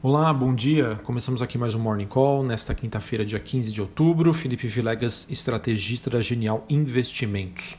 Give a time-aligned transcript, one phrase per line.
[0.00, 0.94] Olá, bom dia.
[1.02, 4.32] Começamos aqui mais um Morning Call nesta quinta-feira, dia 15 de outubro.
[4.32, 7.76] Felipe Vilegas, estrategista da Genial Investimentos.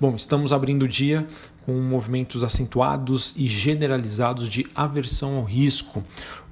[0.00, 1.24] Bom, estamos abrindo o dia
[1.64, 6.02] com movimentos acentuados e generalizados de aversão ao risco,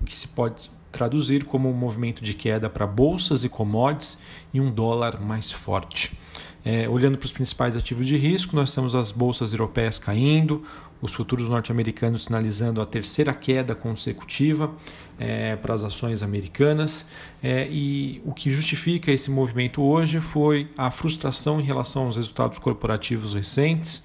[0.01, 4.21] o que se pode traduzir como um movimento de queda para bolsas e commodities
[4.53, 6.13] e um dólar mais forte.
[6.65, 10.63] É, olhando para os principais ativos de risco, nós temos as bolsas europeias caindo,
[11.01, 14.71] os futuros norte-americanos sinalizando a terceira queda consecutiva
[15.19, 17.09] é, para as ações americanas.
[17.42, 22.59] É, e o que justifica esse movimento hoje foi a frustração em relação aos resultados
[22.59, 24.05] corporativos recentes.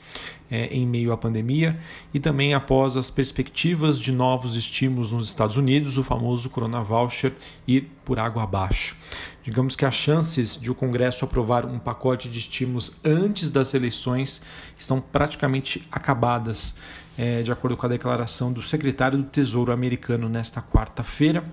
[0.55, 1.77] É, em meio à pandemia
[2.13, 7.33] e também após as perspectivas de novos estímulos nos Estados Unidos, o famoso Corona Voucher
[7.67, 8.95] ir por água abaixo.
[9.43, 14.43] Digamos que as chances de o Congresso aprovar um pacote de estímulos antes das eleições
[14.77, 16.77] estão praticamente acabadas,
[17.17, 21.43] é, de acordo com a declaração do secretário do Tesouro americano nesta quarta-feira.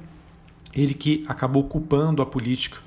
[0.73, 2.79] Ele que acabou culpando a política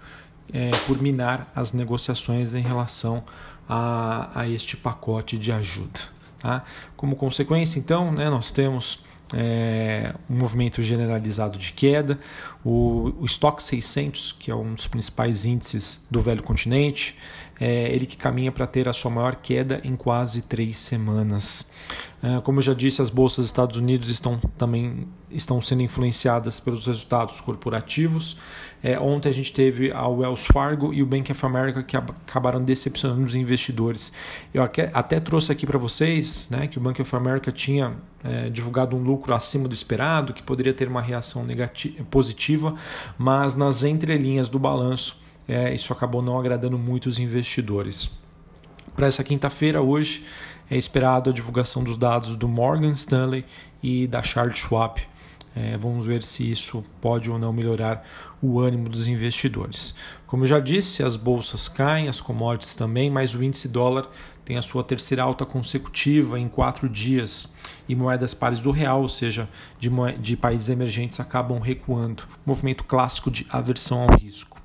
[0.54, 3.22] é, por minar as negociações em relação
[3.68, 6.00] a, a este pacote de ajuda.
[6.40, 6.64] Tá?
[6.96, 12.20] Como consequência, então, né, nós temos é, um movimento generalizado de queda.
[12.64, 17.18] O, o Stock 600, que é um dos principais índices do velho continente,
[17.60, 21.70] é ele que caminha para ter a sua maior queda em quase três semanas.
[22.22, 26.60] É, como eu já disse, as bolsas dos Estados Unidos estão também estão sendo influenciadas
[26.60, 28.38] pelos resultados corporativos.
[28.82, 32.64] É, ontem a gente teve a Wells Fargo e o Bank of America que acabaram
[32.64, 34.14] decepcionando os investidores.
[34.54, 38.96] Eu até trouxe aqui para vocês né, que o Bank of America tinha é, divulgado
[38.96, 41.46] um lucro acima do esperado, que poderia ter uma reação
[42.10, 42.76] positiva,
[43.18, 48.10] mas nas entrelinhas do balanço é, isso acabou não agradando muito os investidores.
[48.96, 50.26] Para essa quinta-feira, hoje,
[50.70, 53.46] é esperado a divulgação dos dados do Morgan Stanley
[53.84, 55.02] e da Charles Schwab.
[55.56, 58.06] É, vamos ver se isso pode ou não melhorar
[58.42, 59.96] o ânimo dos investidores.
[60.28, 64.10] Como eu já disse, as bolsas caem, as commodities também, mas o índice dólar
[64.44, 67.54] tem a sua terceira alta consecutiva em quatro dias
[67.88, 69.50] e moedas pares do real, ou seja,
[69.80, 69.90] de,
[70.20, 72.24] de países emergentes, acabam recuando.
[72.46, 74.62] Movimento clássico de aversão ao risco.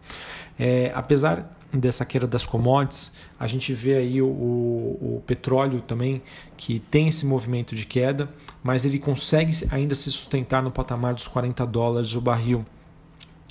[0.61, 6.21] É, apesar dessa queda das commodities, a gente vê aí o, o, o, petróleo também
[6.57, 8.29] que tem esse movimento de queda,
[8.63, 12.65] mas ele consegue ainda se sustentar no patamar dos 40 dólares o barril.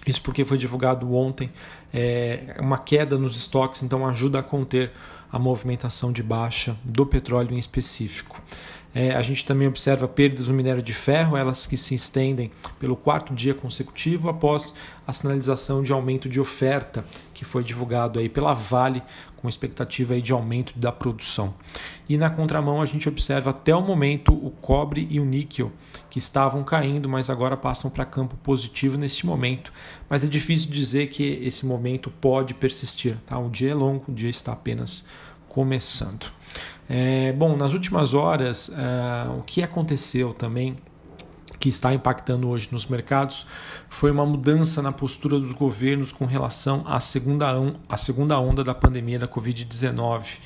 [0.06, 1.50] Isso porque foi divulgado ontem
[1.92, 4.92] é, uma queda nos estoques, então ajuda a conter
[5.32, 8.42] a movimentação de baixa do petróleo em específico.
[8.94, 12.96] É, a gente também observa perdas no minério de ferro, elas que se estendem pelo
[12.96, 14.74] quarto dia consecutivo após
[15.06, 19.04] a sinalização de aumento de oferta que foi divulgado aí pela Vale
[19.38, 21.54] com expectativa aí de aumento da produção.
[22.10, 25.72] E na contramão a gente observa até o momento o cobre e o níquel
[26.10, 29.72] que estavam caindo, mas agora passam para campo positivo neste momento.
[30.10, 33.16] Mas é difícil dizer que esse momento pode persistir.
[33.26, 33.38] Tá?
[33.40, 35.06] O dia é longo, o dia está apenas
[35.48, 36.26] começando.
[36.92, 40.76] É, bom, nas últimas horas, é, o que aconteceu também
[41.60, 43.46] que está impactando hoje nos mercados
[43.90, 47.48] foi uma mudança na postura dos governos com relação à segunda,
[47.88, 50.40] à segunda onda da pandemia da Covid-19.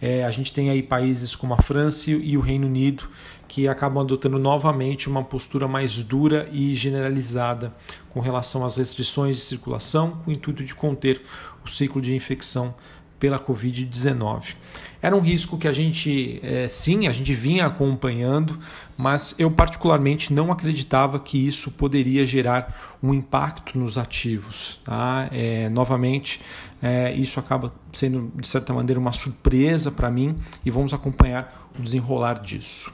[0.00, 3.08] É, a gente tem aí países como a França e o Reino Unido
[3.46, 7.72] que acabam adotando novamente uma postura mais dura e generalizada
[8.10, 11.20] com relação às restrições de circulação, com o intuito de conter
[11.62, 12.74] o ciclo de infecção
[13.22, 14.56] pela Covid-19.
[15.00, 18.58] Era um risco que a gente, é, sim, a gente vinha acompanhando,
[18.98, 24.80] mas eu particularmente não acreditava que isso poderia gerar um impacto nos ativos.
[24.84, 25.28] Tá?
[25.30, 26.40] É, novamente,
[26.82, 31.82] é, isso acaba sendo, de certa maneira, uma surpresa para mim e vamos acompanhar o
[31.82, 32.92] desenrolar disso.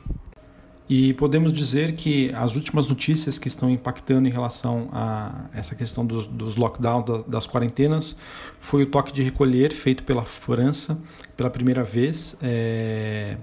[0.89, 6.07] E podemos dizer que as últimas notícias que estão impactando em relação a essa questão
[6.07, 8.19] dos, dos lockdowns, das quarentenas,
[8.59, 11.03] foi o toque de recolher feito pela França
[11.37, 12.37] pela primeira vez.
[12.43, 13.37] É,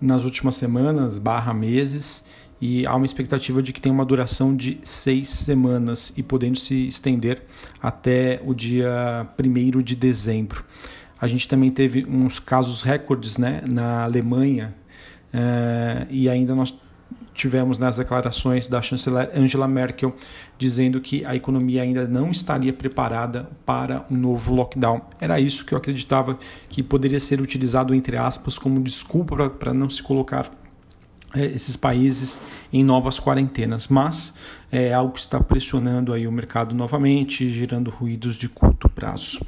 [0.00, 2.26] nas últimas semanas, barra meses,
[2.60, 6.86] e há uma expectativa de que tenha uma duração de seis semanas e podendo se
[6.86, 7.42] estender
[7.80, 10.64] até o dia 1 de dezembro.
[11.20, 14.74] A gente também teve uns casos recordes né, na Alemanha,
[15.32, 16.74] Uh, e ainda nós
[17.34, 20.14] tivemos nas declarações da chanceler Angela Merkel
[20.58, 25.00] dizendo que a economia ainda não estaria preparada para um novo lockdown.
[25.20, 26.38] Era isso que eu acreditava
[26.68, 30.50] que poderia ser utilizado, entre aspas, como desculpa para não se colocar
[31.34, 32.40] é, esses países
[32.70, 34.36] em novas quarentenas, mas
[34.70, 39.40] é algo que está pressionando aí o mercado novamente, gerando ruídos de curto prazo.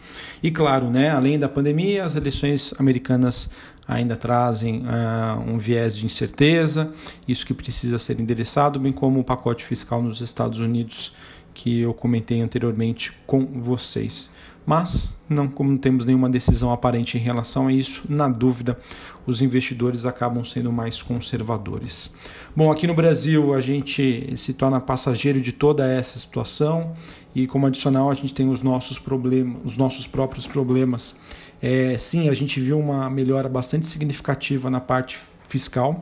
[0.42, 3.50] E claro, né, além da pandemia, as eleições americanas
[3.86, 6.92] ainda trazem uh, um viés de incerteza,
[7.26, 11.14] isso que precisa ser endereçado, bem como o pacote fiscal nos Estados Unidos
[11.52, 14.34] que eu comentei anteriormente com vocês
[14.66, 18.78] mas não como não temos nenhuma decisão aparente em relação a isso, na dúvida,
[19.26, 22.12] os investidores acabam sendo mais conservadores.
[22.54, 26.92] Bom, aqui no Brasil a gente se torna passageiro de toda essa situação
[27.34, 31.18] e como adicional a gente tem os nossos problemas, os nossos próprios problemas.
[31.66, 35.18] É, sim, a gente viu uma melhora bastante significativa na parte
[35.48, 35.98] fiscal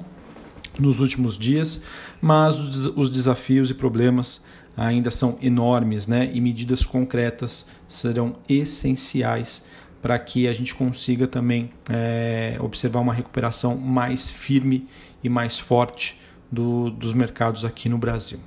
[0.76, 1.85] nos últimos dias,
[2.20, 2.59] mas
[2.97, 4.44] os desafios e problemas
[4.76, 6.29] ainda são enormes, né?
[6.35, 9.69] E medidas concretas serão essenciais
[10.03, 14.88] para que a gente consiga também é, observar uma recuperação mais firme
[15.23, 16.20] e mais forte
[16.50, 18.41] do, dos mercados aqui no Brasil.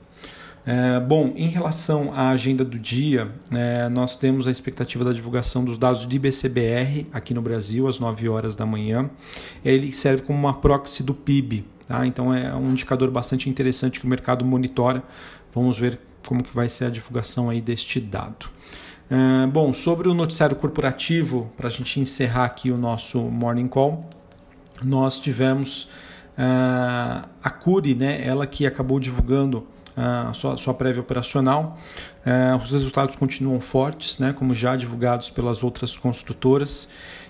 [0.65, 5.63] É, bom, em relação à agenda do dia, é, nós temos a expectativa da divulgação
[5.63, 9.09] dos dados do IBCBR aqui no Brasil às 9 horas da manhã.
[9.63, 12.07] Ele serve como uma proxy do PIB, tá?
[12.07, 15.03] então é um indicador bastante interessante que o mercado monitora.
[15.53, 18.47] Vamos ver como que vai ser a divulgação aí deste dado.
[19.09, 24.09] Uh, bom, sobre o noticiário corporativo, para a gente encerrar aqui o nosso Morning Call,
[24.83, 25.83] nós tivemos
[26.39, 31.77] uh, a Curi, né, ela que acabou divulgando a sua, sua prévia operacional.
[32.25, 36.89] Uh, os resultados continuam fortes, né, como já divulgados pelas outras construtoras.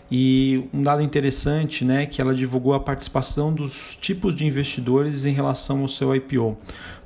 [0.09, 5.25] E um dado interessante né, é que ela divulgou a participação dos tipos de investidores
[5.25, 6.57] em relação ao seu IPO.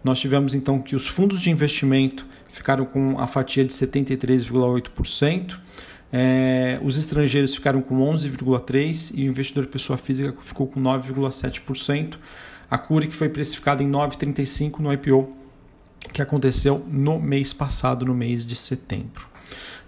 [0.04, 5.58] Nós tivemos então que os fundos de investimento ficaram com a fatia de 73,8%,
[6.12, 12.16] é, os estrangeiros ficaram com 11,3% e o investidor pessoa física ficou com 9,7%.
[12.70, 15.39] A Curi que foi precificada em 9,35% no IPO
[16.14, 19.28] que aconteceu no mês passado, no mês de setembro.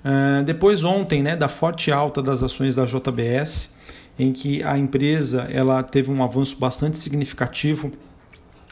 [0.04, 3.76] Uh, depois ontem, né, da forte alta das ações da JBS,
[4.18, 7.92] em que a empresa ela teve um avanço bastante significativo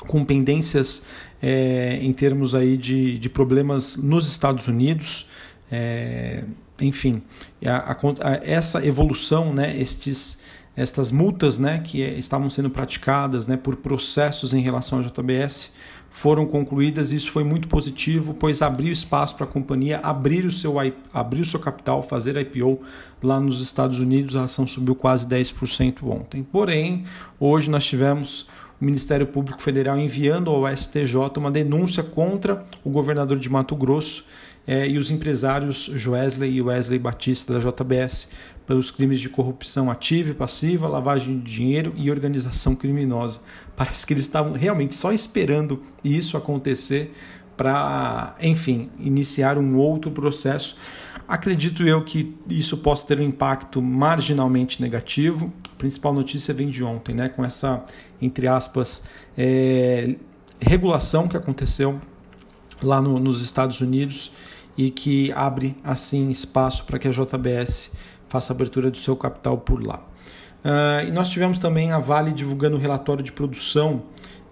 [0.07, 1.06] com pendências
[1.41, 5.27] é, em termos aí de, de problemas nos Estados Unidos.
[5.71, 6.44] É,
[6.81, 7.22] enfim,
[7.66, 10.42] a, a, essa evolução, né, estes,
[10.76, 15.74] estas multas né, que estavam sendo praticadas né, por processos em relação à JBS
[16.10, 17.12] foram concluídas.
[17.12, 20.76] Isso foi muito positivo, pois abriu espaço para a companhia abrir o, seu,
[21.14, 22.80] abrir o seu capital, fazer IPO
[23.22, 24.36] lá nos Estados Unidos.
[24.36, 26.44] A ação subiu quase 10% ontem.
[26.44, 27.04] Porém,
[27.40, 28.48] hoje nós tivemos
[28.81, 34.26] o Ministério Público Federal enviando ao STJ uma denúncia contra o governador de Mato Grosso
[34.69, 38.30] eh, e os empresários Joesley e Wesley Batista da JBS
[38.68, 43.42] pelos crimes de corrupção ativa e passiva, lavagem de dinheiro e organização criminosa.
[43.75, 47.12] Parece que eles estavam realmente só esperando isso acontecer
[47.57, 50.77] para, enfim, iniciar um outro processo.
[51.27, 55.51] Acredito eu que isso possa ter um impacto marginalmente negativo.
[55.74, 57.83] A principal notícia vem de ontem, né, com essa,
[58.21, 59.04] entre aspas,
[59.36, 60.13] é,
[60.60, 62.00] regulação que aconteceu
[62.83, 64.31] lá no, nos Estados Unidos
[64.80, 67.92] e que abre assim espaço para que a JBS
[68.30, 69.98] faça a abertura do seu capital por lá.
[70.64, 74.04] Uh, e nós tivemos também a Vale divulgando o relatório de produção.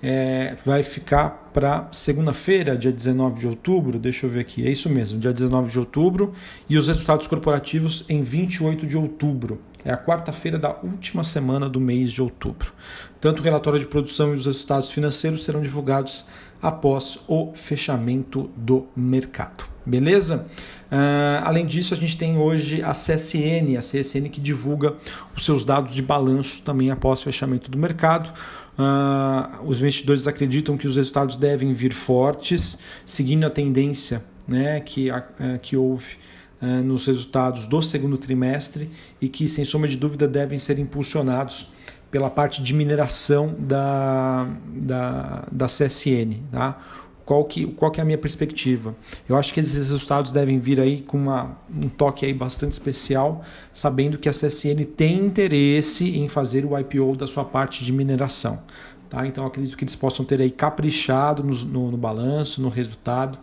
[0.04, 3.98] É, vai ficar para segunda-feira, dia 19 de outubro.
[3.98, 6.34] Deixa eu ver aqui, é isso mesmo, dia 19 de outubro.
[6.68, 9.62] E os resultados corporativos em 28 de outubro.
[9.86, 12.74] É a quarta-feira da última semana do mês de outubro.
[13.22, 16.26] Tanto o relatório de produção e os resultados financeiros serão divulgados
[16.62, 19.77] após o fechamento do mercado.
[19.88, 20.48] Beleza?
[20.92, 24.96] Uh, além disso, a gente tem hoje a CSN, a CSN que divulga
[25.36, 28.32] os seus dados de balanço também após o fechamento do mercado.
[28.78, 35.10] Uh, os investidores acreditam que os resultados devem vir fortes, seguindo a tendência né, que,
[35.10, 35.24] uh,
[35.62, 36.18] que houve
[36.62, 38.90] uh, nos resultados do segundo trimestre
[39.22, 41.72] e que, sem sombra de dúvida, devem ser impulsionados
[42.12, 46.36] pela parte de mineração da, da, da CSN.
[46.52, 46.80] Tá?
[47.28, 48.96] Qual que, qual que é a minha perspectiva?
[49.28, 53.44] Eu acho que esses resultados devem vir aí com uma, um toque aí bastante especial,
[53.74, 58.64] sabendo que a CSN tem interesse em fazer o IPO da sua parte de mineração.
[59.10, 59.28] Tá?
[59.28, 63.38] Então acredito que eles possam ter aí caprichado no, no, no balanço, no resultado,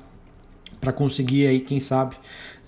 [0.80, 2.16] para conseguir aí, quem sabe,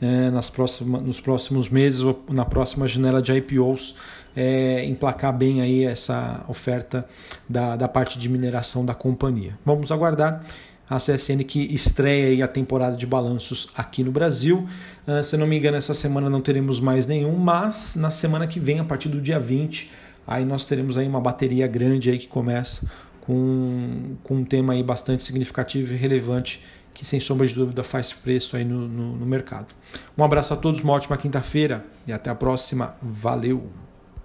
[0.03, 3.97] é, nas próxima, nos próximos meses ou na próxima janela de IPOs,
[4.37, 7.09] é, emplacar bem aí essa oferta
[7.49, 9.59] da, da parte de mineração da companhia.
[9.65, 10.45] Vamos aguardar
[10.89, 14.67] a CSN que estreia a temporada de balanços aqui no Brasil.
[15.07, 18.61] Uh, se não me engano, essa semana não teremos mais nenhum, mas na semana que
[18.61, 19.91] vem, a partir do dia 20,
[20.27, 22.89] aí nós teremos aí uma bateria grande aí que começa
[23.21, 26.63] com, com um tema aí bastante significativo e relevante
[26.95, 29.75] que sem sombra de dúvida faz preço aí no, no, no mercado.
[30.17, 32.97] Um abraço a todos, uma ótima quinta-feira e até a próxima.
[33.03, 33.86] Valeu!